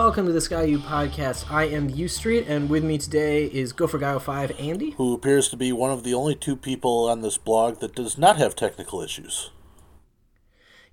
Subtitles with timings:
[0.00, 1.50] Welcome to the Ski-U-Pahdcast.
[1.50, 4.92] I am UStreet, and with me today is Gopher Guy 5 Andy.
[4.92, 8.16] who appears to be one of the only two people on this blog that does
[8.16, 9.50] not have technical issues.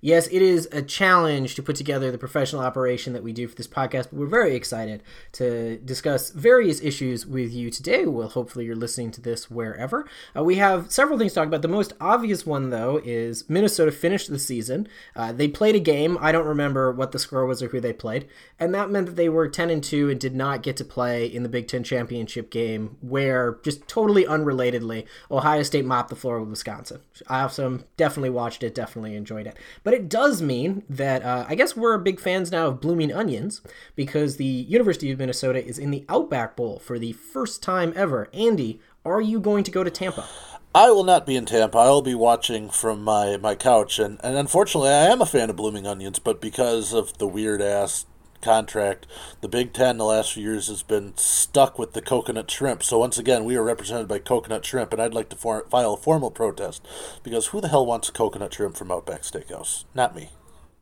[0.00, 3.56] Yes, it is a challenge to put together the professional operation that we do for
[3.56, 5.02] this podcast, but we're very excited
[5.32, 8.06] to discuss various issues with you today.
[8.06, 10.08] Well, hopefully, you're listening to this wherever.
[10.36, 11.62] Uh, we have several things to talk about.
[11.62, 14.86] The most obvious one, though, is Minnesota finished the season.
[15.16, 16.16] Uh, they played a game.
[16.20, 18.28] I don't remember what the score was or who they played,
[18.60, 21.26] and that meant that they were 10 and 2 and did not get to play
[21.26, 26.38] in the Big Ten championship game, where just totally unrelatedly, Ohio State mopped the floor
[26.38, 27.00] with Wisconsin.
[27.26, 29.56] I also definitely watched it, definitely enjoyed it.
[29.94, 33.60] It does mean that uh, I guess we're big fans now of blooming onions
[33.96, 38.28] because the University of Minnesota is in the Outback Bowl for the first time ever.
[38.32, 40.26] Andy, are you going to go to Tampa?
[40.74, 41.78] I will not be in Tampa.
[41.78, 45.48] I will be watching from my, my couch, and, and unfortunately, I am a fan
[45.48, 48.04] of Blooming Onions, but because of the weird ass
[48.42, 49.06] contract,
[49.40, 52.82] the Big Ten the last few years has been stuck with the coconut shrimp.
[52.82, 55.94] So once again, we are represented by coconut shrimp, and I'd like to for- file
[55.94, 56.86] a formal protest
[57.22, 59.84] because who the hell wants coconut shrimp from Outback Steakhouse?
[59.94, 60.30] Not me.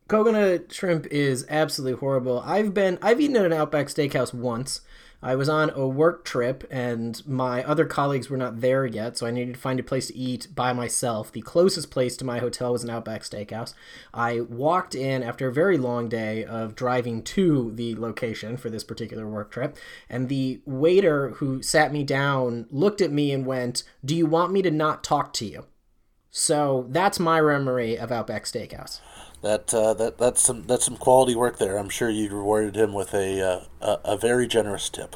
[0.08, 2.40] Coconut shrimp is absolutely horrible.
[2.40, 4.80] I've been I've eaten at an Outback Steakhouse once.
[5.26, 9.26] I was on a work trip and my other colleagues were not there yet, so
[9.26, 11.32] I needed to find a place to eat by myself.
[11.32, 13.74] The closest place to my hotel was an Outback Steakhouse.
[14.14, 18.84] I walked in after a very long day of driving to the location for this
[18.84, 19.76] particular work trip,
[20.08, 24.52] and the waiter who sat me down looked at me and went, "Do you want
[24.52, 25.64] me to not talk to you?"
[26.30, 29.00] So that's my memory of Outback Steakhouse.
[29.42, 31.78] That uh, that that's some that's some quality work there.
[31.78, 35.14] I'm sure you rewarded him with a uh, a, a very generous tip.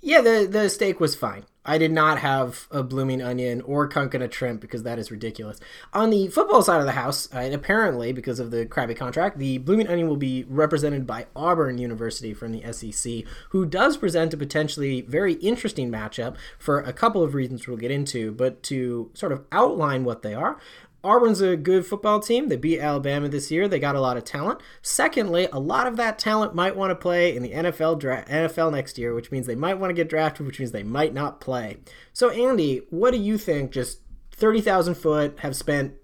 [0.00, 1.46] Yeah, the the steak was fine.
[1.66, 5.58] I did not have a blooming onion or coconut shrimp because that is ridiculous.
[5.94, 9.56] On the football side of the house, uh, apparently because of the crappy contract, the
[9.58, 14.36] blooming onion will be represented by Auburn University from the SEC, who does present a
[14.36, 18.30] potentially very interesting matchup for a couple of reasons we'll get into.
[18.30, 20.58] But to sort of outline what they are,
[21.04, 22.48] Auburn's a good football team.
[22.48, 23.68] They beat Alabama this year.
[23.68, 24.60] They got a lot of talent.
[24.82, 28.72] Secondly, a lot of that talent might want to play in the NFL dra- NFL
[28.72, 31.40] next year, which means they might want to get drafted, which means they might not
[31.40, 31.76] play.
[32.12, 33.70] So, Andy, what do you think?
[33.70, 34.00] Just
[34.32, 35.94] thirty thousand foot have spent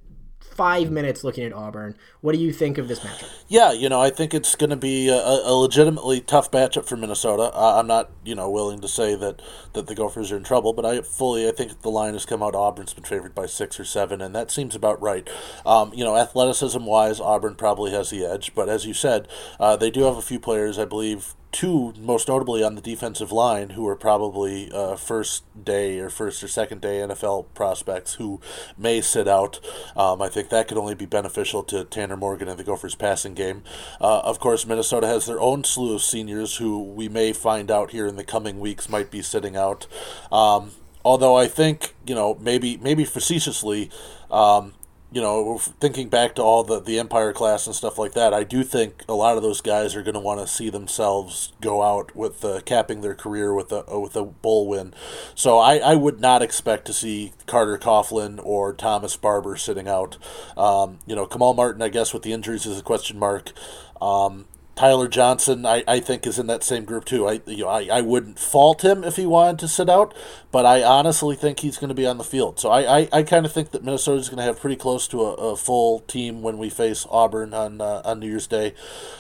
[0.41, 1.95] five minutes looking at Auburn.
[2.21, 3.31] What do you think of this matchup?
[3.49, 6.97] Yeah, you know, I think it's going to be a, a legitimately tough matchup for
[6.97, 7.51] Minnesota.
[7.55, 9.41] I'm not, you know, willing to say that,
[9.73, 12.43] that the Gophers are in trouble, but I fully, I think the line has come
[12.43, 12.55] out.
[12.55, 15.29] Auburn's been favored by six or seven, and that seems about right.
[15.65, 19.29] Um, you know, athleticism wise, Auburn probably has the edge, but as you said,
[19.59, 23.33] uh, they do have a few players, I believe, two most notably on the defensive
[23.33, 28.41] line who are probably uh, first day or first or second day NFL prospects who
[28.79, 29.59] may sit out.
[29.97, 33.35] Um, I think that could only be beneficial to Tanner Morgan and the Gophers passing
[33.35, 33.63] game.
[34.01, 37.91] Uh, of course, Minnesota has their own slew of seniors who we may find out
[37.91, 39.87] here in the coming weeks might be sitting out.
[40.31, 40.73] Um,
[41.05, 43.91] although I think you know maybe maybe facetiously.
[44.31, 44.75] Um,
[45.13, 48.45] you know, thinking back to all the, the Empire class and stuff like that, I
[48.45, 51.83] do think a lot of those guys are going to want to see themselves go
[51.83, 54.95] out with uh, capping their career with a with a bowl win.
[55.35, 60.17] So I, I would not expect to see Carter Coughlin or Thomas Barber sitting out.
[60.57, 63.53] Um, you know, Kamal Martin, I guess, with the injuries is a question mark.
[64.01, 64.47] Um,
[64.81, 67.29] Tyler Johnson, I, I think, is in that same group too.
[67.29, 70.15] I, you know, I I wouldn't fault him if he wanted to sit out,
[70.51, 72.59] but I honestly think he's going to be on the field.
[72.59, 75.07] So I, I, I kind of think that Minnesota is going to have pretty close
[75.09, 78.73] to a, a, full team when we face Auburn on uh, on New Year's Day.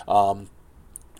[0.08, 0.48] Um,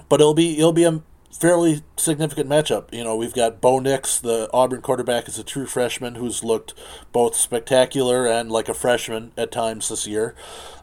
[0.09, 2.95] but it'll be it'll be a fairly significant matchup.
[2.95, 6.73] You know, we've got Bo Nix, the Auburn quarterback, is a true freshman who's looked
[7.13, 10.35] both spectacular and like a freshman at times this year.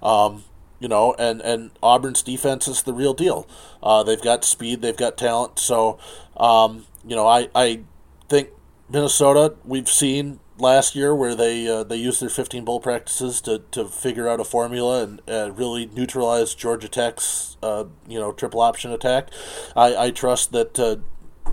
[0.03, 0.43] Um,
[0.79, 3.47] you know, and, and Auburn's defense is the real deal.
[3.81, 5.59] Uh, they've got speed, they've got talent.
[5.59, 5.97] So,
[6.35, 7.81] um, you know, I, I
[8.29, 8.49] think
[8.89, 13.59] Minnesota, we've seen last year where they uh, they used their 15 bowl practices to,
[13.71, 18.61] to figure out a formula and uh, really neutralize Georgia Tech's uh, you know triple
[18.61, 19.29] option attack.
[19.75, 20.97] I, I trust that uh,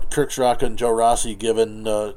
[0.09, 2.13] Kirk Ciarrocca and Joe Rossi, given uh,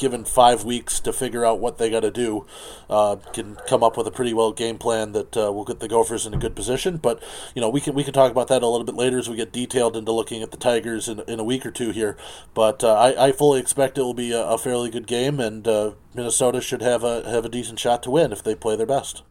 [0.00, 2.46] given five weeks to figure out what they got to do,
[2.88, 5.88] uh, can come up with a pretty well game plan that uh, will get the
[5.88, 6.96] Gophers in a good position.
[6.96, 7.22] But
[7.54, 9.36] you know, we can we can talk about that a little bit later as we
[9.36, 12.16] get detailed into looking at the Tigers in, in a week or two here.
[12.54, 15.66] But uh, I, I fully expect it will be a, a fairly good game, and
[15.68, 18.86] uh, Minnesota should have a have a decent shot to win if they play their
[18.86, 19.22] best.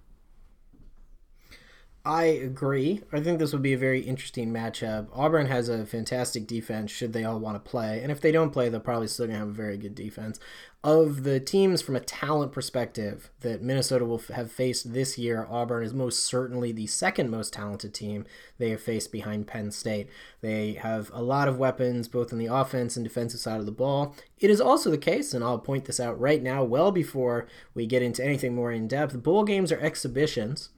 [2.05, 3.01] I agree.
[3.11, 5.09] I think this would be a very interesting matchup.
[5.13, 8.01] Auburn has a fantastic defense should they all want to play.
[8.01, 10.39] And if they don't play, they're probably still going to have a very good defense.
[10.81, 15.83] Of the teams from a talent perspective that Minnesota will have faced this year, Auburn
[15.83, 18.25] is most certainly the second most talented team
[18.59, 20.07] they have faced behind Penn State.
[20.39, 23.73] They have a lot of weapons both in the offense and defensive side of the
[23.73, 24.15] ball.
[24.39, 27.85] It is also the case, and I'll point this out right now, well before we
[27.85, 30.69] get into anything more in depth, bowl games are exhibitions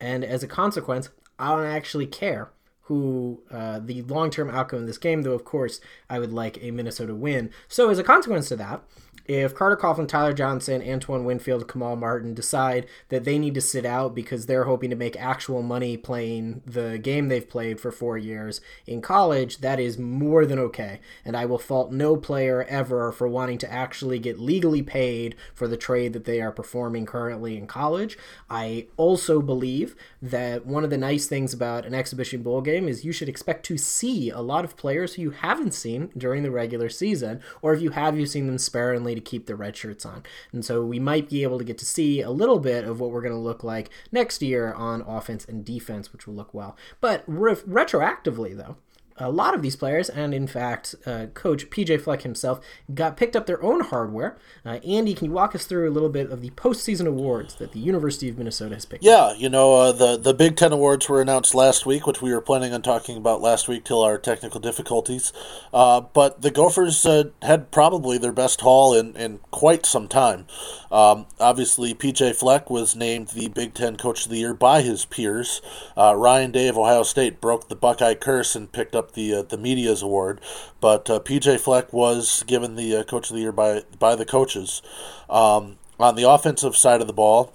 [0.00, 1.08] and as a consequence,
[1.38, 2.50] I don't actually care
[2.82, 6.58] who uh, the long term outcome of this game, though, of course, I would like
[6.62, 7.50] a Minnesota win.
[7.68, 8.82] So, as a consequence to that,
[9.28, 13.84] if Carter Coughlin, Tyler Johnson, Antoine Winfield, Kamal Martin decide that they need to sit
[13.84, 18.16] out because they're hoping to make actual money playing the game they've played for four
[18.16, 21.00] years in college, that is more than okay.
[21.26, 25.68] And I will fault no player ever for wanting to actually get legally paid for
[25.68, 28.16] the trade that they are performing currently in college.
[28.48, 33.04] I also believe that one of the nice things about an exhibition bowl game is
[33.04, 36.50] you should expect to see a lot of players who you haven't seen during the
[36.50, 40.06] regular season, or if you have, you've seen them sparingly to keep the red shirts
[40.06, 40.22] on.
[40.52, 43.10] And so we might be able to get to see a little bit of what
[43.10, 46.76] we're going to look like next year on offense and defense, which will look well.
[47.00, 48.76] But re- retroactively, though,
[49.18, 52.60] a lot of these players, and in fact, uh, Coach PJ Fleck himself,
[52.92, 54.36] got picked up their own hardware.
[54.64, 57.72] Uh, Andy, can you walk us through a little bit of the postseason awards that
[57.72, 59.04] the University of Minnesota has picked?
[59.04, 62.32] Yeah, you know, uh, the the Big Ten awards were announced last week, which we
[62.32, 65.32] were planning on talking about last week till our technical difficulties.
[65.72, 70.46] Uh, but the Gophers uh, had probably their best haul in, in quite some time.
[70.90, 75.04] Um, obviously, PJ Fleck was named the Big Ten Coach of the Year by his
[75.04, 75.60] peers.
[75.96, 79.42] Uh, Ryan Day of Ohio State broke the Buckeye curse and picked up the uh,
[79.42, 80.40] the media's award,
[80.80, 84.24] but uh, PJ Fleck was given the uh, Coach of the Year by by the
[84.26, 84.82] coaches.
[85.28, 87.52] Um, on the offensive side of the ball,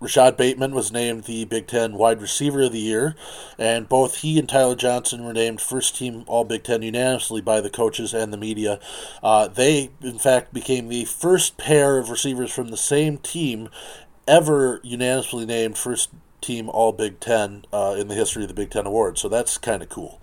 [0.00, 3.14] Rashod Bateman was named the Big Ten Wide Receiver of the Year,
[3.58, 7.60] and both he and Tyler Johnson were named first team All Big Ten unanimously by
[7.60, 8.80] the coaches and the media.
[9.22, 13.68] Uh, they, in fact, became the first pair of receivers from the same team
[14.26, 16.08] ever unanimously named first
[16.40, 19.20] team All Big Ten uh, in the history of the Big Ten Awards.
[19.20, 20.18] So that's kind of cool.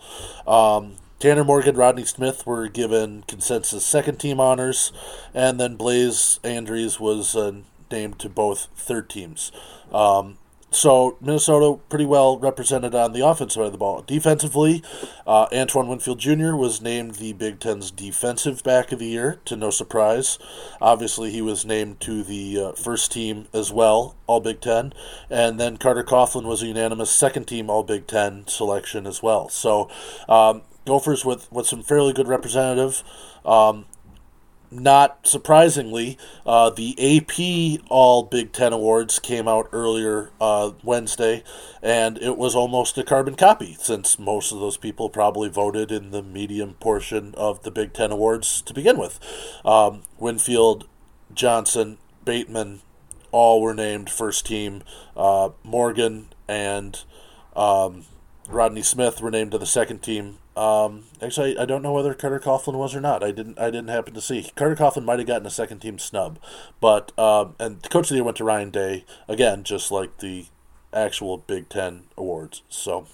[0.47, 4.91] Um, Tanner Morgan, Rodney Smith were given consensus second team honors,
[5.35, 7.53] and then Blaise Andries was uh,
[7.91, 9.51] named to both third teams.
[9.91, 10.37] Um,
[10.69, 14.03] so Minnesota pretty well represented on the offensive side of the ball.
[14.05, 14.83] Defensively,
[15.25, 16.55] uh, Antoine Winfield Jr.
[16.55, 20.37] was named the Big Ten's defensive back of the year, to no surprise.
[20.81, 24.93] Obviously, he was named to the uh, first team as well, All Big Ten,
[25.29, 29.47] and then Carter Coughlin was a unanimous second team All Big Ten selection as well.
[29.47, 29.89] So,
[30.27, 33.03] um, Gophers with with some fairly good representative.
[33.45, 33.85] Um,
[34.69, 41.43] not surprisingly, uh, the AP All Big Ten Awards came out earlier uh, Wednesday,
[41.81, 46.11] and it was almost a carbon copy since most of those people probably voted in
[46.11, 49.19] the medium portion of the Big Ten Awards to begin with.
[49.63, 50.87] Um, Winfield,
[51.33, 52.81] Johnson, Bateman,
[53.31, 54.83] all were named first team.
[55.15, 57.03] Uh, Morgan and
[57.55, 58.05] um,
[58.49, 60.39] Rodney Smith were named to the second team.
[60.57, 63.23] Um, actually, I don't know whether Carter Coughlin was or not.
[63.23, 63.59] I didn't.
[63.59, 64.49] I didn't happen to see.
[64.55, 66.39] Carter Coughlin might have gotten a second team snub,
[66.81, 70.17] but um, and the coach of the year went to Ryan Day again, just like
[70.17, 70.47] the
[70.91, 72.63] actual Big Ten awards.
[72.69, 73.05] So,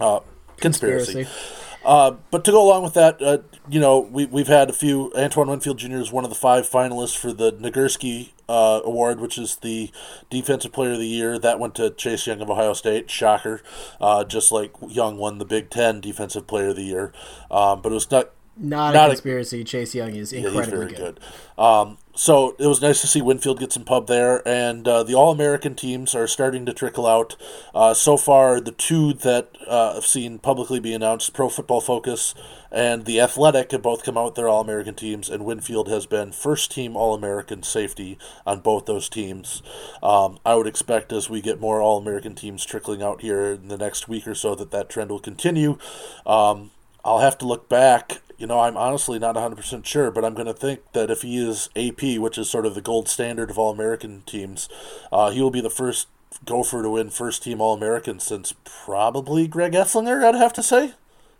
[0.00, 0.20] uh,
[0.60, 1.24] conspiracy.
[1.24, 1.60] conspiracy.
[1.84, 5.12] Uh, but to go along with that, uh, you know, we, we've had a few.
[5.14, 5.96] Antoine Winfield Jr.
[5.96, 9.90] is one of the five finalists for the Nagurski uh, Award, which is the
[10.30, 11.38] Defensive Player of the Year.
[11.38, 13.10] That went to Chase Young of Ohio State.
[13.10, 13.60] Shocker.
[14.00, 17.12] Uh, just like Young won the Big Ten Defensive Player of the Year.
[17.50, 19.60] Um, but it was not not, not a conspiracy.
[19.60, 21.20] A, Chase Young is incredibly yeah, good.
[21.56, 21.62] good.
[21.62, 25.14] Um, so it was nice to see Winfield get some pub there, and uh, the
[25.14, 27.36] All American teams are starting to trickle out.
[27.74, 32.34] Uh, so far, the two that uh, I've seen publicly be announced, Pro Football Focus
[32.70, 36.06] and the Athletic, have both come out with their All American teams, and Winfield has
[36.06, 39.62] been first team All American safety on both those teams.
[40.00, 43.66] Um, I would expect as we get more All American teams trickling out here in
[43.66, 45.78] the next week or so that that trend will continue.
[46.24, 46.70] Um,
[47.04, 50.46] I'll have to look back you know, I'm honestly not 100% sure, but I'm going
[50.46, 53.58] to think that if he is AP, which is sort of the gold standard of
[53.58, 54.68] all American teams,
[55.12, 56.08] uh, he will be the first
[56.44, 60.94] Gopher to win first team All American since probably Greg Eslinger, I'd have to say.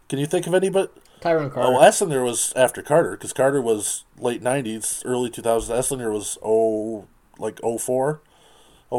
[0.08, 0.88] Can you think of anybody?
[1.20, 1.74] Tyrone Carter.
[1.74, 5.70] Oh, Eslinger was after Carter because Carter was late 90s, early 2000s.
[5.70, 7.06] Eslinger was, oh,
[7.38, 8.20] like 04,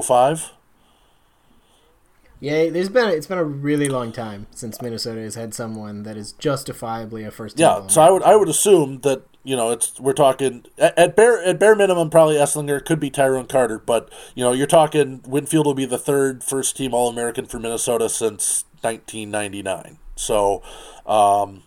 [0.03, 0.51] 05.
[2.39, 6.18] Yeah, there's been it's been a really long time since Minnesota has had someone that
[6.18, 7.58] is justifiably a first.
[7.60, 11.15] Yeah, so I would I would assume that you know, it's we're talking at, at
[11.15, 15.22] bare at bare minimum probably Eslinger could be Tyrone Carter, but you know, you're talking
[15.25, 20.00] Winfield will be the third first team All American for Minnesota since 1999.
[20.15, 20.63] So,
[21.06, 21.63] um,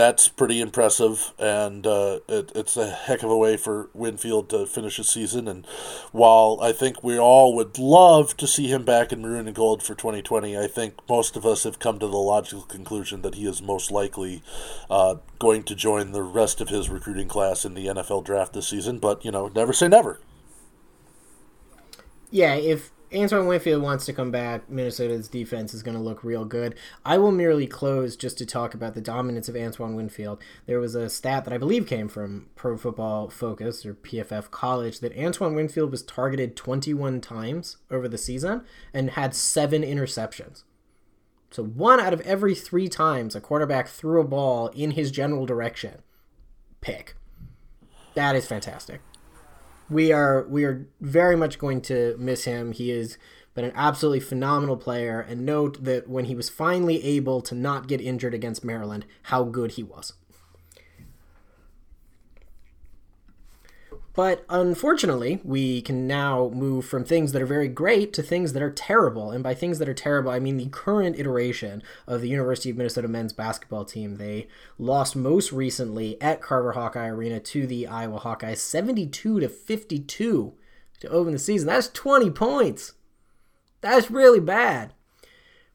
[0.00, 4.64] that's pretty impressive, and uh, it, it's a heck of a way for Winfield to
[4.64, 5.46] finish his season.
[5.46, 5.66] And
[6.10, 9.82] while I think we all would love to see him back in maroon and gold
[9.82, 13.46] for 2020, I think most of us have come to the logical conclusion that he
[13.46, 14.42] is most likely
[14.88, 18.68] uh, going to join the rest of his recruiting class in the NFL draft this
[18.68, 19.00] season.
[19.00, 20.18] But you know, never say never.
[22.30, 26.44] Yeah, if Antoine Winfield wants to come back, Minnesota's defense is going to look real
[26.44, 26.76] good.
[27.04, 30.40] I will merely close just to talk about the dominance of Antoine Winfield.
[30.66, 35.00] There was a stat that I believe came from Pro Football Focus or PFF College
[35.00, 38.62] that Antoine Winfield was targeted 21 times over the season
[38.94, 40.62] and had seven interceptions.
[41.50, 45.46] So one out of every three times a quarterback threw a ball in his general
[45.46, 46.02] direction,
[46.80, 47.16] pick.
[48.14, 49.00] That is fantastic
[49.90, 52.72] we are we are very much going to miss him.
[52.72, 53.18] He has
[53.54, 57.88] been an absolutely phenomenal player, and note that when he was finally able to not
[57.88, 60.14] get injured against Maryland, how good he was.
[64.12, 68.62] But unfortunately, we can now move from things that are very great to things that
[68.62, 69.30] are terrible.
[69.30, 72.76] And by things that are terrible, I mean the current iteration of the University of
[72.76, 74.16] Minnesota men's basketball team.
[74.16, 74.48] They
[74.78, 80.54] lost most recently at Carver Hawkeye Arena to the Iowa Hawkeyes 72 to 52
[81.00, 81.68] to open the season.
[81.68, 82.94] That's 20 points.
[83.80, 84.92] That's really bad.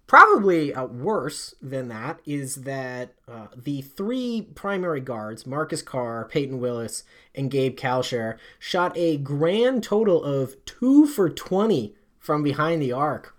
[0.07, 6.59] Probably uh, worse than that is that uh, the three primary guards, Marcus Carr, Payton
[6.59, 12.91] Willis, and Gabe Kalscheur, shot a grand total of two for 20 from behind the
[12.91, 13.35] arc.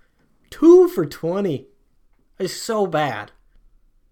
[0.50, 1.66] Two for 20
[2.40, 3.30] is so bad.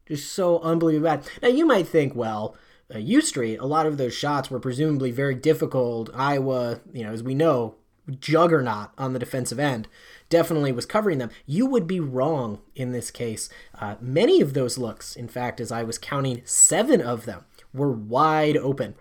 [0.06, 1.28] Just so unbelievably bad.
[1.42, 2.56] Now, you might think, well,
[2.88, 6.08] uh, UStreet, a lot of those shots were presumably very difficult.
[6.14, 7.76] Iowa, you know, as we know,
[8.20, 9.88] juggernaut on the defensive end
[10.34, 11.30] definitely was covering them.
[11.46, 13.48] You would be wrong in this case.
[13.72, 17.92] Uh, many of those looks, in fact, as I was counting, seven of them were
[17.92, 18.96] wide open.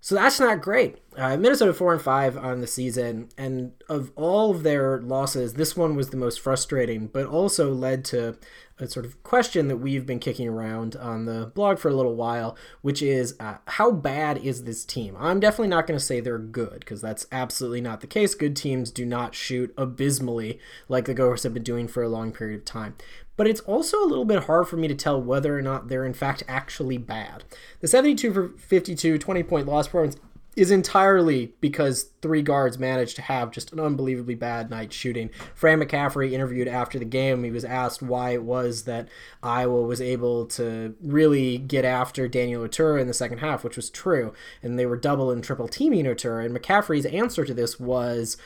[0.00, 0.98] So that's not great.
[1.16, 5.76] Uh, Minnesota four and five on the season, and of all of their losses, this
[5.76, 8.36] one was the most frustrating, but also led to
[8.78, 12.16] a sort of question that we've been kicking around on the blog for a little
[12.16, 15.16] while, which is uh, how bad is this team?
[15.18, 18.34] I'm definitely not going to say they're good because that's absolutely not the case.
[18.34, 22.32] Good teams do not shoot abysmally like the Gophers have been doing for a long
[22.32, 22.96] period of time.
[23.36, 26.06] But it's also a little bit hard for me to tell whether or not they're
[26.06, 27.44] in fact actually bad.
[27.80, 30.16] The 72 for 52 20 point loss performance
[30.56, 35.30] is entirely because three guards managed to have just an unbelievably bad night shooting.
[35.54, 37.44] Fran McCaffery interviewed after the game.
[37.44, 39.08] He was asked why it was that
[39.42, 43.90] Iowa was able to really get after Daniel Oturu in the second half, which was
[43.90, 44.32] true.
[44.62, 46.46] And they were double and triple teaming Oturu.
[46.46, 48.36] And McCaffery's answer to this was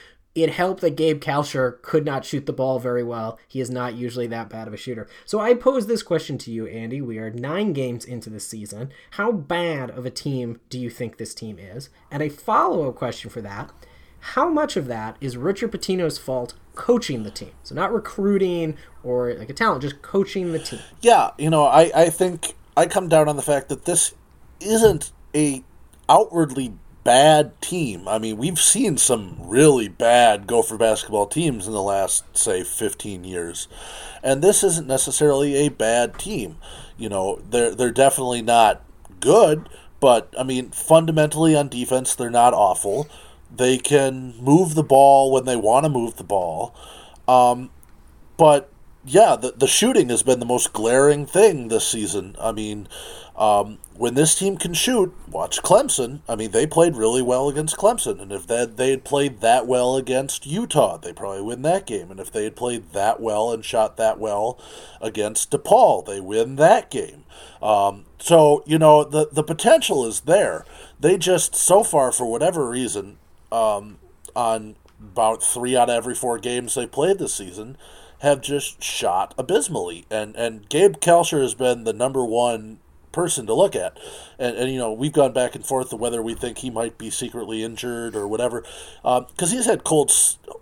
[0.42, 3.38] it helped that Gabe Kalscheur could not shoot the ball very well.
[3.47, 5.09] He is not usually that bad of a shooter.
[5.25, 7.00] So I pose this question to you, Andy.
[7.00, 8.92] We are nine games into the season.
[9.12, 11.90] How bad of a team do you think this team is?
[12.11, 13.71] And a follow up question for that
[14.21, 17.52] how much of that is Richard Pitino's fault coaching the team?
[17.62, 20.80] So not recruiting or like a talent, just coaching the team.
[21.00, 24.14] Yeah, you know, I, I think I come down on the fact that this
[24.61, 25.62] isn't a
[26.09, 26.75] outwardly
[27.08, 28.06] bad team.
[28.06, 33.24] I mean, we've seen some really bad Gopher basketball teams in the last, say, 15
[33.24, 33.66] years.
[34.22, 36.58] And this isn't necessarily a bad team.
[36.98, 38.84] You know, they're, they're definitely not
[39.20, 43.08] good, but, I mean, fundamentally on defense, they're not awful.
[43.50, 46.74] They can move the ball when they want to move the ball.
[47.26, 47.70] Um,
[48.36, 48.70] but,
[49.08, 52.36] yeah, the, the shooting has been the most glaring thing this season.
[52.40, 52.88] I mean,
[53.36, 56.20] um, when this team can shoot, watch Clemson.
[56.28, 59.66] I mean, they played really well against Clemson, and if that they had played that
[59.66, 62.10] well against Utah, they probably win that game.
[62.10, 64.58] And if they had played that well and shot that well
[65.00, 67.24] against DePaul, they win that game.
[67.62, 70.64] Um, so you know the the potential is there.
[71.00, 73.18] They just so far, for whatever reason,
[73.50, 73.98] um,
[74.34, 77.76] on about three out of every four games they played this season,
[78.20, 80.06] have just shot abysmally.
[80.10, 82.78] And and Gabe Kalscheur has been the number one
[83.12, 83.98] person to look at.
[84.38, 86.98] And, and you know, we've gone back and forth of whether we think he might
[86.98, 88.62] be secretly injured or whatever,
[89.02, 90.12] because um, he's had cold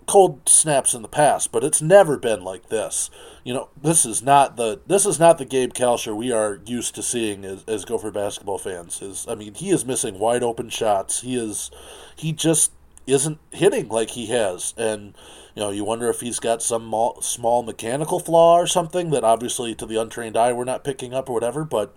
[0.07, 3.09] cold snaps in the past, but it's never been like this.
[3.43, 6.95] You know, this is not the this is not the Gabe Kalscheur we are used
[6.95, 9.01] to seeing as, as Gopher basketball fans.
[9.01, 11.21] Is I mean, he is missing wide open shots.
[11.21, 11.69] He is
[12.15, 12.71] he just
[13.07, 15.15] isn't hitting like he has, and
[15.55, 19.73] you know, you wonder if he's got some small mechanical flaw or something that obviously
[19.75, 21.95] to the untrained eye we're not picking up or whatever, but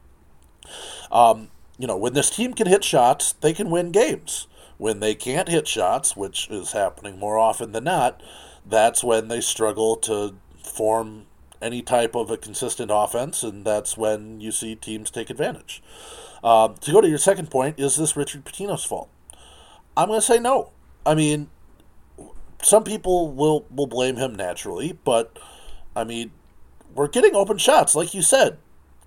[1.12, 1.49] um,
[1.79, 4.47] you know, when this team can hit shots, they can win games.
[4.79, 8.23] When they can't hit shots, which is happening more often than not,
[8.64, 11.26] that's when they struggle to form
[11.61, 15.83] any type of a consistent offense, and that's when you see teams take advantage.
[16.43, 19.11] Uh, to go to your second point, is this Richard Pitino's fault?
[19.97, 20.71] I'm going to say no.
[21.04, 21.49] I mean,
[22.62, 25.38] some people will will blame him naturally, but
[25.97, 26.33] I mean,
[26.95, 28.59] we're getting open shots, like you said.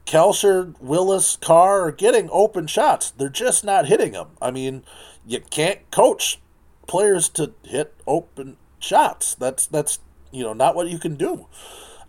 [0.05, 3.11] Kalscheur, Willis, Carr are getting open shots.
[3.11, 4.29] They're just not hitting them.
[4.41, 4.83] I mean,
[5.25, 6.39] you can't coach
[6.87, 9.35] players to hit open shots.
[9.35, 9.99] That's that's
[10.31, 11.47] you know not what you can do.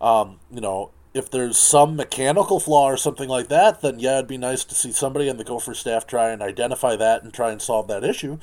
[0.01, 4.27] Um, you know, if there's some mechanical flaw or something like that, then yeah, it'd
[4.27, 7.51] be nice to see somebody in the Gopher staff try and identify that and try
[7.51, 8.37] and solve that issue.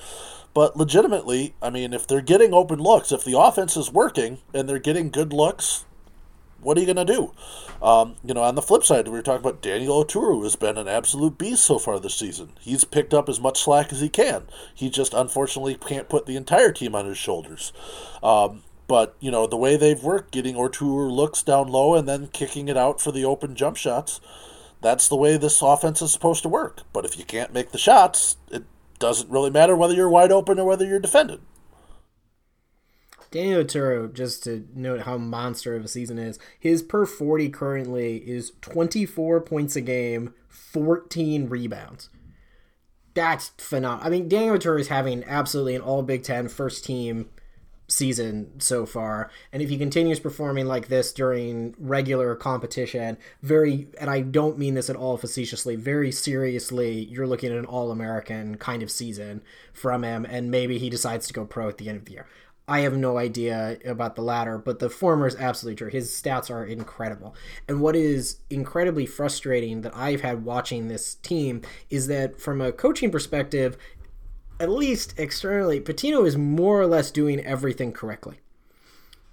[0.55, 4.67] But legitimately, I mean, if they're getting open looks, if the offense is working and
[4.67, 5.85] they're getting good looks,
[6.63, 7.33] what are you going to do?
[7.87, 10.79] Um, you know, on the flip side, we were talking about Daniel Oturu, has been
[10.79, 12.53] an absolute beast so far this season.
[12.61, 14.45] He's picked up as much slack as he can.
[14.75, 17.73] He just unfortunately can't put the entire team on his shoulders.
[18.23, 22.27] Um, but, you know, the way they've worked, getting Oturu looks down low and then
[22.27, 24.21] kicking it out for the open jump shots,
[24.83, 26.83] that's the way this offense is supposed to work.
[26.93, 28.65] But if you can't make the shots, it
[28.99, 31.41] doesn't really matter whether you're wide open or whether you're defended.
[33.31, 38.19] Daniel Oturu, just to note how monster of a season is, his per 40 currently
[38.19, 42.11] is 24 points a game, 14 rebounds.
[43.15, 44.07] That's phenomenal.
[44.07, 47.31] I mean, Daniel Oturu is having absolutely an all Big Ten first team
[47.93, 49.31] season so far.
[49.53, 54.75] And if he continues performing like this during regular competition, very, and I don't mean
[54.75, 59.43] this at all facetiously, very seriously, you're looking at an all American kind of season
[59.73, 60.25] from him.
[60.25, 62.27] And maybe he decides to go pro at the end of the year.
[62.69, 65.91] I have no idea about the latter, but the former is absolutely true.
[65.91, 67.35] His stats are incredible.
[67.67, 72.71] And what is incredibly frustrating that I've had watching this team is that from a
[72.71, 73.77] coaching perspective,
[74.61, 78.41] at least externally, Pitino is more or less doing everything correctly.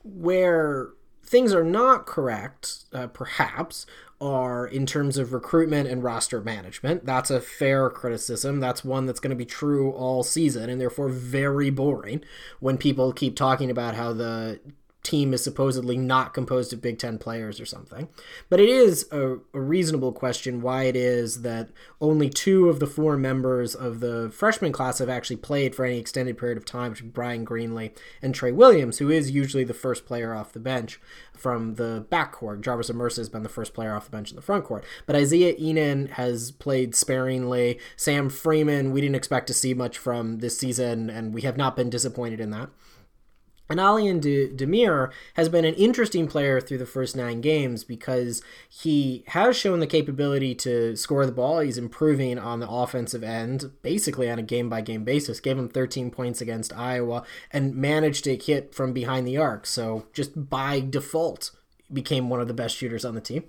[0.04, 0.90] Where
[1.24, 3.86] things are not correct, uh, perhaps,
[4.22, 7.06] are in terms of recruitment and roster management.
[7.06, 8.60] That's a fair criticism.
[8.60, 12.24] That's one that's going to be true all season and therefore very boring
[12.60, 14.60] when people keep talking about how the
[15.02, 18.10] team is supposedly not composed of Big Ten players or something.
[18.50, 21.70] But it is a, a, reasonable question why it is that
[22.02, 26.00] only two of the four members of the freshman class have actually played for any
[26.00, 30.06] extended period of time, which Bryan Greenlee and Trey Williams, who is usually the first
[30.06, 31.00] player off the bench
[31.34, 32.62] from the backcourt.
[32.62, 34.84] Jarvis Omersa has been the first player off the bench in the front court.
[35.06, 37.80] But Isaiah Ihnen has played sparingly.
[37.96, 41.78] Sam Freeman, we didn't expect to see much from this season, and we have not
[41.78, 42.70] been disappointed in that.
[43.70, 48.42] And Alihan De- Demir has been an interesting player through the first nine games because
[48.68, 51.60] he has shown the capability to score the ball.
[51.60, 55.40] He's improving on the offensive end, basically on a game by game basis.
[55.40, 59.68] Gave him 13 points against Iowa and managed to hit from behind the arc.
[59.68, 61.52] So just by default,
[61.92, 63.44] became one of the best shooters on the team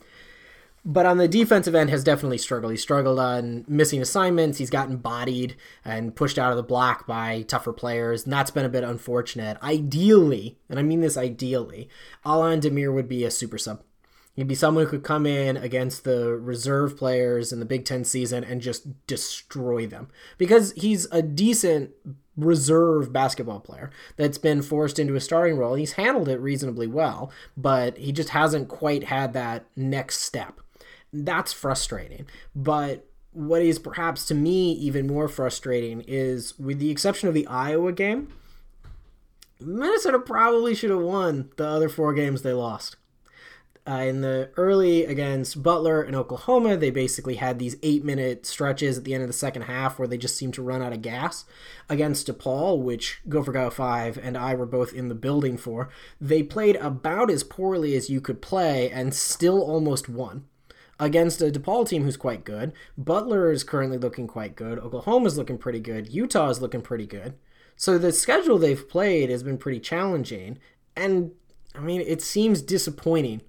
[0.85, 2.73] but on the defensive end has definitely struggled.
[2.73, 4.59] He struggled on missing assignments.
[4.59, 8.65] He's gotten bodied and pushed out of the block by tougher players, and that's been
[8.65, 9.59] a bit unfortunate.
[9.63, 11.89] Ideally, and I mean this ideally,
[12.25, 13.83] Alihan Demir would be a super sub.
[14.35, 18.05] He'd be someone who could come in against the reserve players in the Big Ten
[18.05, 21.91] season and just destroy them because he's a decent
[22.37, 25.75] reserve basketball player that's been forced into a starting role.
[25.75, 30.61] He's handled it reasonably well, but he just hasn't quite had that next step
[31.13, 32.27] that's frustrating.
[32.55, 37.47] But what is perhaps to me even more frustrating is, with the exception of the
[37.47, 38.33] Iowa game,
[39.61, 42.97] Minnesota probably should have won the other four games they lost.
[43.89, 48.99] Uh, in the early against Butler and Oklahoma, they basically had these eight minute stretches
[48.99, 51.03] at the end of the second half where they just seemed to run out of
[51.03, 51.45] gas.
[51.89, 55.89] Against DePaul, which Gopher Guy 5 and I were both in the building for,
[56.21, 60.45] they played about as poorly as you could play and still almost won
[61.01, 62.73] against a DePaul team who's quite good.
[62.97, 64.79] Butler is currently looking quite good.
[64.79, 66.09] Oklahoma's looking pretty good.
[66.09, 67.35] Utah is looking pretty good.
[67.75, 70.59] So the schedule they've played has been pretty challenging.
[70.95, 71.33] And
[71.75, 73.41] I mean, it seems disappointing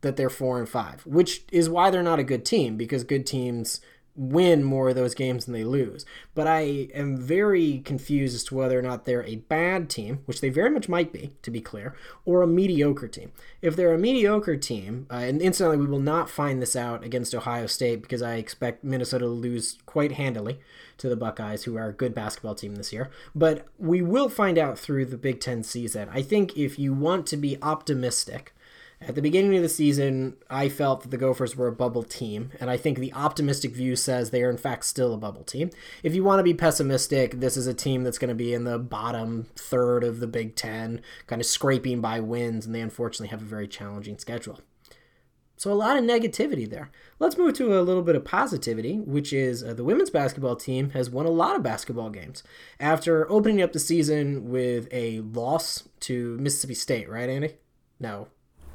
[0.00, 3.24] that they're four and five, which is why they're not a good team because good
[3.24, 3.80] teams
[4.16, 6.04] win more of those games than they lose.
[6.34, 10.40] But I am very confused as to whether or not they're a bad team, which
[10.40, 13.32] they very much might be, to be clear, or a mediocre team.
[13.60, 17.34] If they're a mediocre team, uh, and incidentally, we will not find this out against
[17.34, 20.58] Ohio State because I expect Minnesota to lose quite handily
[20.98, 23.10] to the Buckeyes, who are a good basketball team this year.
[23.34, 26.08] But we will find out through the Big Ten season.
[26.10, 28.54] I think if you want to be optimistic,
[28.98, 32.50] At the beginning of the season, I felt that the Gophers were a bubble team,
[32.58, 35.70] and I think the optimistic view says they are, in fact, still a bubble team.
[36.02, 38.64] If you want to be pessimistic, this is a team that's going to be in
[38.64, 43.28] the bottom third of the Big Ten, kind of scraping by wins, and they unfortunately
[43.28, 44.60] have a very challenging schedule.
[45.58, 46.90] So, a lot of negativity there.
[47.18, 50.90] Let's move to a little bit of positivity, which is uh, the women's basketball team
[50.90, 52.42] has won a lot of basketball games.
[52.80, 57.56] After opening up the season with a loss to Mississippi State, right, Andy?
[57.98, 58.28] No,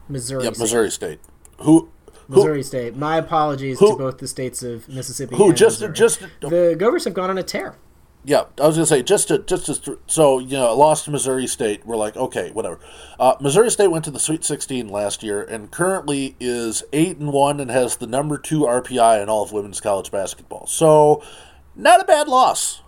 [0.10, 0.44] Missouri.
[0.44, 0.64] Yep, State.
[0.64, 1.20] Missouri State.
[1.60, 1.90] Who?
[2.28, 2.96] Missouri who, State.
[2.96, 5.36] My apologies who, to both the states of Mississippi.
[5.36, 5.94] Who just Missouri.
[5.94, 7.76] just the Gophers have gone on a tear.
[8.24, 11.48] Yeah, I was gonna say just to just to so you know lost to Missouri
[11.48, 11.86] State.
[11.86, 12.80] We're like okay, whatever.
[13.20, 17.34] Uh, Missouri State went to the Sweet 16 last year and currently is eight and
[17.34, 20.68] one and has the number two RPI in all of women's college basketball.
[20.68, 21.24] So
[21.76, 22.82] not a bad loss.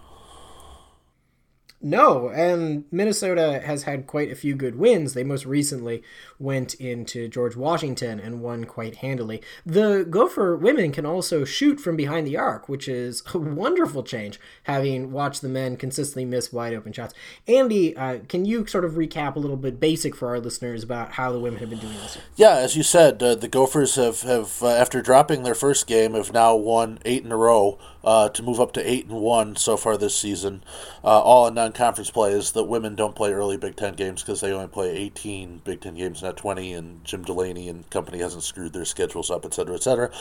[1.86, 5.14] No, and Minnesota has had quite a few good wins.
[5.14, 6.02] They most recently
[6.40, 9.42] went into George Washington and won quite handily.
[9.66, 14.40] The Gopher women can also shoot from behind the arc, which is a wonderful change,
[14.64, 17.14] having watched the men consistently miss wide open shots.
[17.50, 21.12] Andy, uh, can you sort of recap a little bit basic for our listeners about
[21.12, 22.26] how the women have been doing this year?
[22.38, 26.14] Yeah, as you said, uh, the Gophers have, have uh, after dropping their first game,
[26.14, 29.56] have now won eight in a row uh, to move up to eight and one
[29.56, 30.64] so far this season,
[31.04, 32.32] uh, all in non-conference play.
[32.32, 35.82] Is that women don't play early Big Ten games because they only play eighteen Big
[35.82, 39.54] Ten games, not twenty, and Jim Delaney and company hasn't screwed their schedules up, et
[39.54, 40.12] cetera, et cetera.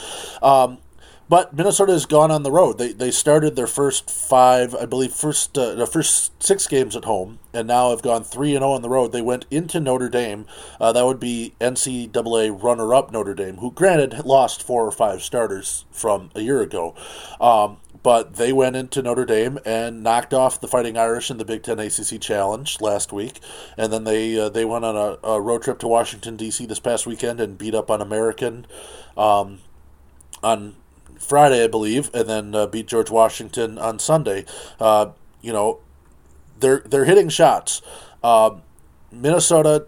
[0.42, 0.78] Um,
[1.28, 2.76] but Minnesota has gone on the road.
[2.76, 7.04] They, they started their first five, I believe, first uh, the first six games at
[7.04, 9.12] home, and now have gone three and zero oh on the road.
[9.12, 10.46] They went into Notre Dame.
[10.80, 15.84] Uh, that would be NCAA runner-up Notre Dame, who granted lost four or five starters
[15.90, 16.94] from a year ago.
[17.40, 21.44] Um, but they went into Notre Dame and knocked off the Fighting Irish in the
[21.44, 23.40] Big Ten ACC Challenge last week,
[23.76, 26.66] and then they uh, they went on a, a, road trip to Washington D.C.
[26.66, 28.66] this past weekend and beat up on American
[29.16, 29.60] um,
[30.42, 30.74] on
[31.18, 34.44] Friday, I believe, and then uh, beat George Washington on Sunday.
[34.80, 35.10] Uh,
[35.40, 35.78] you know,
[36.58, 37.82] they're they're hitting shots.
[38.22, 38.56] Uh,
[39.12, 39.86] Minnesota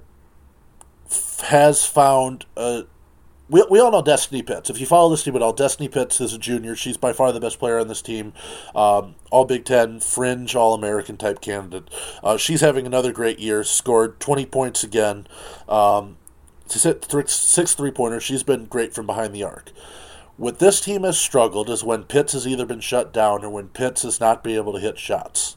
[1.11, 2.47] f- has found.
[3.49, 4.71] We, we all know Destiny Pitts.
[4.71, 6.75] If you follow this team at all, Destiny Pitts is a junior.
[6.75, 8.33] She's by far the best player on this team.
[8.75, 11.89] Um, all Big Ten, fringe All American type candidate.
[12.23, 13.63] Uh, she's having another great year.
[13.63, 15.27] Scored 20 points again.
[15.69, 16.17] Um,
[16.67, 18.23] six three pointers.
[18.23, 19.71] She's been great from behind the arc.
[20.37, 23.69] What this team has struggled is when Pitts has either been shut down or when
[23.69, 25.57] Pitts has not been able to hit shots.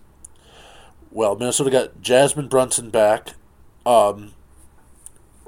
[1.10, 3.34] Well, Minnesota got Jasmine Brunson back
[3.86, 4.34] um,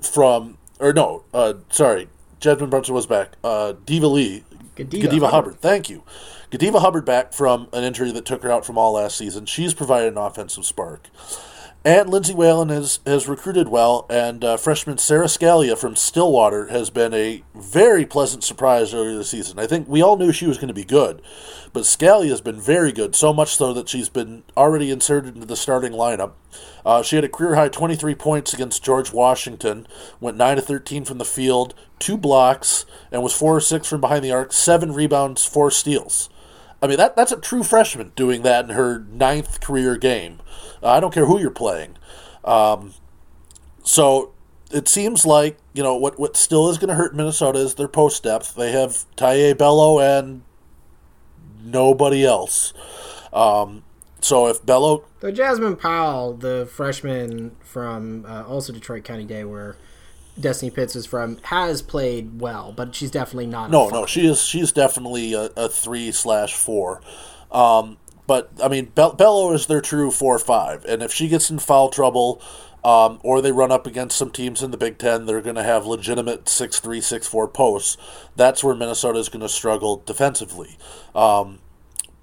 [0.02, 2.08] from, or no, uh, sorry,
[2.40, 3.34] Jasmine Brunson was back.
[3.44, 4.44] Uh, Diva Lee,
[4.76, 5.32] Gadiva, Gadiva Hubbard.
[5.32, 5.62] Hubbard.
[5.62, 6.04] thank you.
[6.50, 9.46] Godiva Hubbard back from an injury that took her out from all last season.
[9.46, 11.08] She's provided an offensive spark.
[11.86, 16.90] And Lindsay Whalen has, has recruited well, and uh, freshman Sara Scalia from Stillwater has
[16.90, 19.58] been a very pleasant surprise earlier this season.
[19.58, 21.22] I think we all knew she was going to be good,
[21.72, 25.48] but Scalia has been very good, so much so that she's been already inserted into
[25.48, 26.34] the starting lineup.
[26.86, 29.88] Uh, she had a career high 23 points against George Washington,
[30.20, 34.02] went 9 to 13 from the field, two blocks, and was 4 or 6 from
[34.02, 36.30] behind the arc, seven rebounds, four steals.
[36.82, 40.40] I mean, that that's a true freshman doing that in her ninth career game.
[40.82, 41.98] Uh, I don't care who you're playing.
[42.44, 42.94] Um,
[43.84, 44.32] so
[44.72, 47.88] it seems like you know what what still is going to hurt Minnesota is their
[47.88, 48.56] post depth.
[48.56, 50.44] They have Taiye Bello and
[51.64, 52.74] nobody else.
[53.34, 53.84] Um,
[54.22, 59.76] so if Bello, the Jasmine Powell, the freshman from uh, also Detroit County Day, where
[60.40, 63.70] Destiny Pitts is from, has played well, but she's definitely not.
[63.70, 64.42] No, no, she is.
[64.42, 67.02] She's definitely a, a three slash four.
[67.52, 67.98] Um,
[68.28, 71.60] but I mean, Be- Bello is their true four five, and if she gets in
[71.60, 72.42] foul trouble,
[72.84, 75.64] um, or they run up against some teams in the Big Ten, they're going to
[75.64, 77.98] have legitimate six three six four posts.
[78.36, 80.78] That's where Minnesota is going to struggle defensively.
[81.14, 81.60] Um,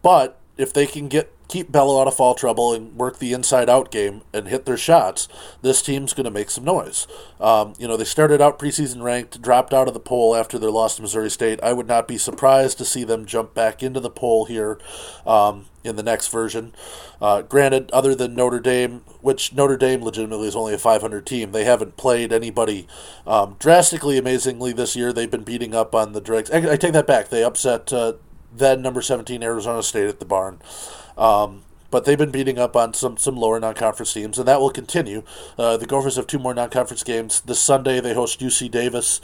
[0.02, 3.68] but if they can get keep Bello out of fall trouble and work the inside
[3.68, 5.28] out game and hit their shots,
[5.62, 7.06] this team's going to make some noise.
[7.40, 10.70] Um, you know, they started out preseason ranked, dropped out of the poll after their
[10.70, 11.60] loss to Missouri State.
[11.62, 14.78] I would not be surprised to see them jump back into the poll here
[15.24, 16.74] um, in the next version.
[17.20, 21.52] Uh, granted, other than Notre Dame, which Notre Dame legitimately is only a 500 team,
[21.52, 22.88] they haven't played anybody
[23.26, 25.12] um, drastically amazingly this year.
[25.12, 26.50] They've been beating up on the dregs.
[26.50, 27.28] I, I take that back.
[27.28, 28.14] They upset uh,
[28.54, 30.60] then number 17 Arizona State at the barn.
[31.16, 34.60] Um, but they've been beating up on some, some lower non conference teams, and that
[34.60, 35.22] will continue.
[35.58, 37.40] Uh, the Gophers have two more non conference games.
[37.40, 39.20] This Sunday, they host UC Davis,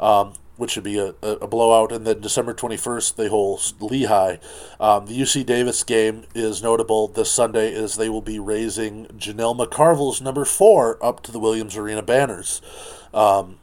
[0.00, 4.38] um, which should be a, a, blowout, and then December 21st, they host Lehigh.
[4.80, 9.56] Um, the UC Davis game is notable this Sunday as they will be raising Janel
[9.56, 12.62] McCarville's number four up to the Williams Arena banners.
[13.12, 13.58] Um,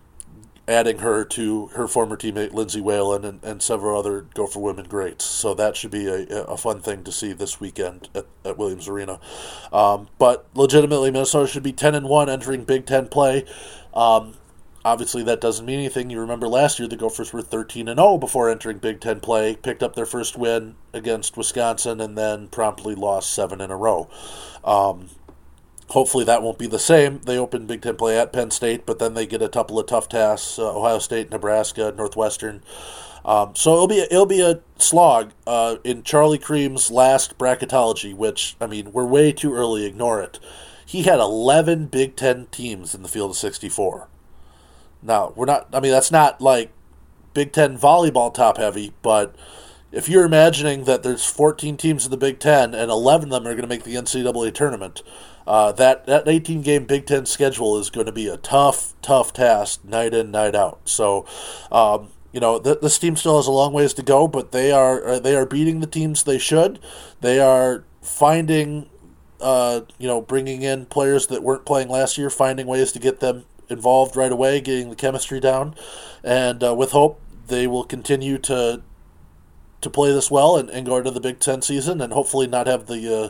[0.67, 5.25] adding her to her former teammate Lindsay Whalen and, and several other Gopher women greats.
[5.25, 8.87] So that should be a, a fun thing to see this weekend at, at Williams
[8.87, 9.19] Arena.
[9.73, 13.45] Um, but legitimately, Minnesota should be 10 and 1 entering Big Ten play.
[13.93, 14.35] Um,
[14.85, 16.09] obviously, that doesn't mean anything.
[16.09, 19.57] You remember last year the Gophers were 13 and 0 before entering Big Ten play,
[19.57, 24.09] picked up their first win against Wisconsin, and then promptly lost seven in a row.
[24.63, 25.09] Um,
[25.89, 27.19] hopefully that won't be the same.
[27.25, 29.87] They open Big Ten play at Penn State, but then they get a couple of
[29.87, 32.63] tough tasks: uh, Ohio State, Nebraska, Northwestern.
[33.25, 38.13] Um, so it'll be a, it'll be a slog uh, in Charlie Creme's last bracketology,
[38.13, 39.85] which I mean we're way too early.
[39.85, 40.39] Ignore it.
[40.85, 44.07] He had 11 Big Ten teams in the field of 64.
[45.01, 45.67] Now we're not.
[45.73, 46.71] I mean that's not like
[47.33, 49.35] Big Ten volleyball top heavy, but
[49.93, 53.47] if you're imagining that there's 14 teams in the Big Ten and 11 of them
[53.47, 55.03] are going to make the NCAA tournament,
[55.45, 59.33] uh, that that 18 game Big Ten schedule is going to be a tough, tough
[59.33, 60.79] task night in, night out.
[60.85, 61.25] So,
[61.71, 64.71] um, you know, th- this team still has a long ways to go, but they
[64.71, 66.79] are uh, they are beating the teams they should.
[67.21, 68.89] They are finding,
[69.39, 73.19] uh, you know, bringing in players that weren't playing last year, finding ways to get
[73.19, 75.75] them involved right away, getting the chemistry down,
[76.23, 78.81] and uh, with hope they will continue to
[79.83, 82.67] to play this well and, and go into the Big Ten season and hopefully not
[82.67, 83.29] have the uh,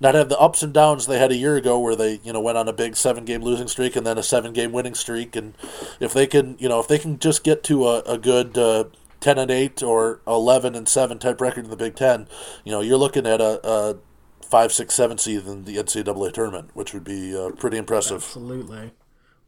[0.00, 2.40] not have the ups and downs they had a year ago where they you know
[2.40, 5.36] went on a big seven game losing streak and then a seven game winning streak.
[5.36, 5.54] And
[6.00, 8.84] if they can you know if they can just get to a, a good uh,
[9.20, 12.26] 10 and 8 or 11 and 7 type record in the Big Ten
[12.64, 13.96] you know you're looking at a, a
[14.42, 18.22] 5 6 7 seed in the NCAA tournament which would be uh, pretty impressive.
[18.22, 18.92] Absolutely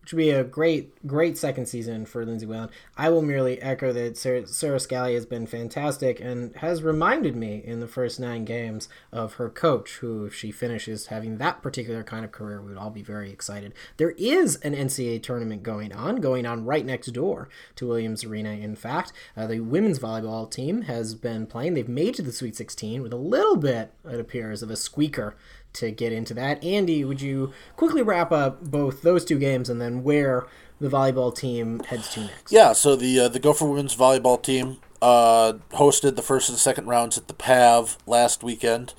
[0.02, 2.70] which would be a great, great second season for Lindsay Whalen.
[2.96, 7.78] I will merely echo that Sarah, Scalia has been fantastic and has reminded me in
[7.78, 12.24] the first nine games of her coach, who, if she finishes having that particular kind
[12.24, 13.74] of career, we would all be very excited.
[13.96, 18.50] There is an NCAA tournament going on, going on right next door to Williams Arena,
[18.50, 19.12] in fact.
[19.36, 21.74] Uh, the women's volleyball team has been playing.
[21.74, 25.36] They've made to the Sweet 16 with a little bit, it appears, of a squeaker
[25.74, 26.62] to get into that.
[26.62, 30.46] Andy, would you quickly wrap up both those two games and then where
[30.80, 32.52] the volleyball team heads to next?
[32.52, 36.86] Yeah, so the uh, the Gopher women's volleyball team uh, hosted the first and second
[36.86, 38.94] rounds at the PAV last weekend.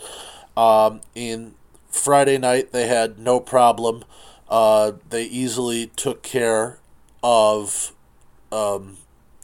[0.56, 1.56] Um, in
[1.90, 4.04] Friday night, they had no problem.
[4.50, 6.80] Uh, they easily took care
[7.24, 7.94] of.
[8.52, 8.98] Um,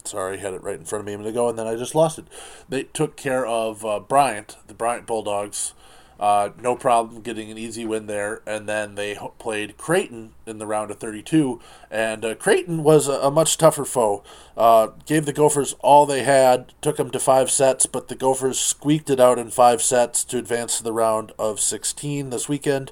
[0.03, 1.75] sorry, I had it right in front of me a minute ago, and then I
[1.75, 2.25] just lost it.
[2.67, 5.73] They took care of uh, Bryant, the Bryant Bulldogs,
[6.19, 8.41] uh, no problem getting an easy win there.
[8.45, 11.61] And then they played Creighton in the round of 32.
[11.89, 14.23] And uh, Creighton was a, a, much tougher foe.
[14.57, 18.59] Uh, gave the Gophers all they had, took them to five sets, but the Gophers
[18.59, 22.91] squeaked it out in five sets to advance to the round of 16 this weekend.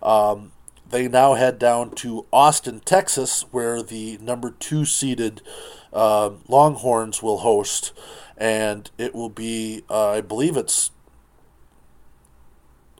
[0.00, 0.52] Um,
[0.88, 5.42] they now head down to Austin, Texas, where the number two seeded
[5.92, 7.92] uh, Longhorns will host.
[8.36, 10.92] And it will be, uh, I believe it's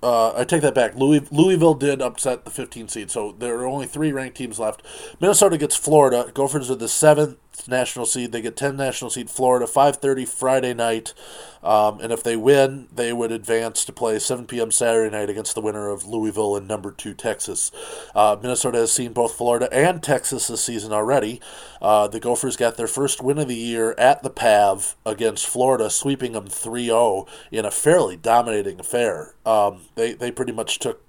[0.03, 0.95] uh, I take that back.
[0.95, 4.83] Louis, Louisville did upset the 15 seed, so there are only three ranked teams left.
[5.21, 6.31] Minnesota gets Florida.
[6.33, 8.33] Gophers are the seventh national seed.
[8.33, 11.15] They get 10 national seed Florida, 5.30 Friday night.
[11.63, 14.71] Um, and if they win, they would advance to play 7 p.m.
[14.71, 17.73] Saturday night against the winner of Louisville and number two Texas.
[18.15, 21.41] Uh, Minnesota has seen both Florida and Texas this season already.
[21.83, 25.91] Uh, the Gophers got their first win of the year at the PAV against Florida,
[25.91, 29.35] sweeping them 3 0 in a fairly dominating affair.
[29.45, 31.03] Um, they, they pretty much took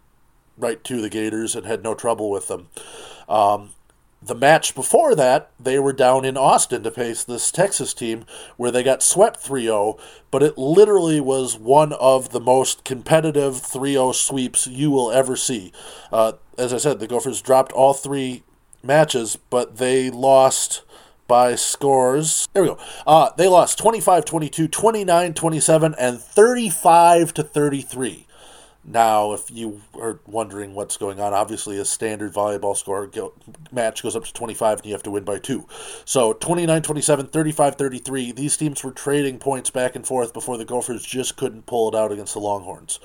[0.58, 2.68] right to the Gators and had no trouble with them.
[3.28, 3.72] Um,
[4.22, 8.26] the match before that, they were down in Austin to face this Texas team
[8.58, 9.98] where they got swept 3 0,
[10.30, 15.36] but it literally was one of the most competitive 3 0 sweeps you will ever
[15.36, 15.72] see.
[16.12, 18.44] Uh, as I said, the Gophers dropped all three
[18.84, 20.84] matches, but they lost
[21.28, 22.48] by scores.
[22.54, 22.80] There we go.
[23.08, 28.26] Uh, they lost 25 22, 29 27, and 35 to 33.
[28.86, 33.34] Now, if you are wondering what's going on, obviously a standard volleyball score go,
[33.72, 35.68] match goes up to 25 and you have to win by two.
[36.06, 40.66] So 29 27, 35 33, these teams were trading points back and forth before the
[40.66, 43.00] Gophers just couldn't pull it out against the Longhorns.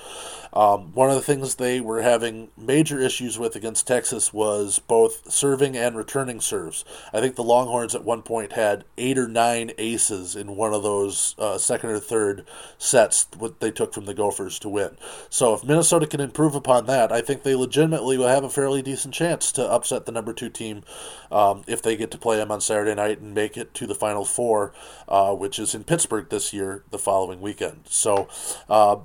[0.52, 5.30] Um, one of the things they were having major issues with against Texas was both
[5.30, 6.84] serving and returning serves.
[7.12, 10.84] I think the Longhorns at one point had eight or nine aces in one of
[10.84, 12.46] those uh, second or third
[12.78, 14.96] sets what they took from the Gophers to win.
[15.28, 18.82] So if Minnesota can improve upon that, I think they legitimately will have a fairly
[18.82, 20.82] decent chance to upset the number two team
[21.30, 23.94] um, if they get to play them on Saturday night and make it to the
[23.94, 24.72] Final Four,
[25.08, 27.82] uh, which is in Pittsburgh this year, the following weekend.
[27.88, 28.28] So.
[28.68, 28.98] Uh,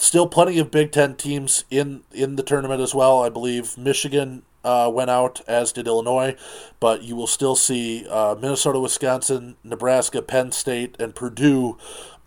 [0.00, 3.20] still plenty of Big Ten teams in in the tournament as well.
[3.20, 6.36] I believe Michigan, uh, went out, as did Illinois,
[6.80, 11.78] but you will still see uh, Minnesota, Wisconsin, Nebraska, Penn State, and Purdue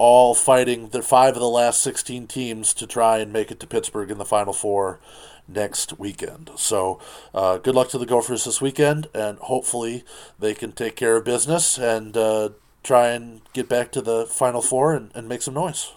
[0.01, 3.67] all fighting the five of the last 16 teams to try and make it to
[3.67, 4.99] Pittsburgh in the Final Four
[5.47, 6.49] next weekend.
[6.55, 6.99] So,
[7.35, 10.03] uh, good luck to the Gophers this weekend, and hopefully
[10.39, 12.49] they can take care of business and uh,
[12.83, 15.91] try and get back to the Final Four and, and make some noise.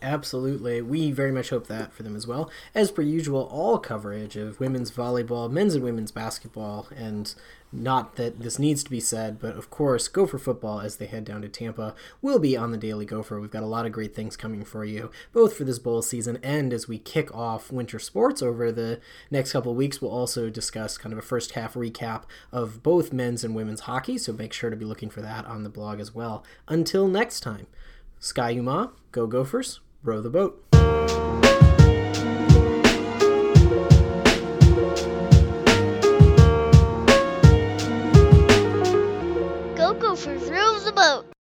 [0.00, 0.80] Absolutely.
[0.80, 2.48] We very much hope that for them as well.
[2.76, 7.34] As per usual, all coverage of women's volleyball, men's and women's basketball, and
[7.72, 11.24] not that this needs to be said, but of course, Gopher football as they head
[11.24, 13.40] down to Tampa will be on the Daily Gopher.
[13.40, 16.38] We've got a lot of great things coming for you, both for this bowl season
[16.42, 20.02] and as we kick off winter sports over the next couple weeks.
[20.02, 24.18] We'll also discuss kind of a first half recap of both men's and women's hockey,
[24.18, 26.44] so make sure to be looking for that on the blog as well.
[26.66, 27.66] Until next time,
[28.18, 31.59] Ski-U-Mah, go Gophers, row the boat.
[41.00, 41.39] boat.